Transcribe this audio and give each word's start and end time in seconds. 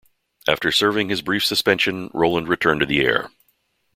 After 0.47 0.71
serving 0.71 1.09
his 1.09 1.21
brief 1.21 1.45
suspension, 1.45 2.09
Roland 2.11 2.47
returned 2.47 2.79
to 2.79 2.87
the 2.87 3.01
air. 3.05 3.29